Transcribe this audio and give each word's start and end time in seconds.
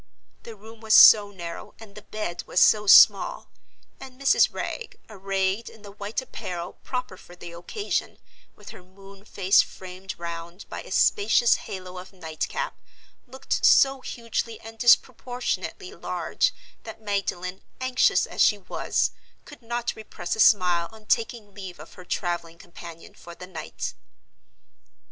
The 0.41 0.55
room 0.55 0.81
was 0.81 0.95
so 0.95 1.29
narrow, 1.29 1.75
and 1.79 1.93
the 1.93 2.01
bed 2.01 2.43
was 2.47 2.59
so 2.59 2.87
small; 2.87 3.49
and 3.99 4.19
Mrs. 4.19 4.51
Wragge, 4.51 4.97
arrayed 5.07 5.69
in 5.69 5.83
the 5.83 5.91
white 5.91 6.23
apparel 6.23 6.73
proper 6.83 7.15
for 7.17 7.35
the 7.35 7.51
occasion, 7.51 8.17
with 8.55 8.69
her 8.69 8.81
moon 8.81 9.25
face 9.25 9.61
framed 9.61 10.17
round 10.17 10.67
by 10.71 10.81
a 10.81 10.91
spacious 10.91 11.53
halo 11.69 11.99
of 11.99 12.13
night 12.13 12.47
cap, 12.49 12.75
looked 13.27 13.63
so 13.63 14.01
hugely 14.01 14.59
and 14.61 14.79
disproportionately 14.79 15.93
large, 15.93 16.51
that 16.81 16.99
Magdalen, 16.99 17.61
anxious 17.79 18.25
as 18.25 18.41
she 18.41 18.57
was, 18.57 19.11
could 19.45 19.61
not 19.61 19.95
repress 19.95 20.35
a 20.35 20.39
smile 20.39 20.89
on 20.91 21.05
taking 21.05 21.53
leave 21.53 21.79
of 21.79 21.93
her 21.93 22.05
traveling 22.05 22.57
companion 22.57 23.13
for 23.13 23.35
the 23.35 23.45
night. 23.45 23.93